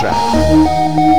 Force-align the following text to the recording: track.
track. 0.00 1.13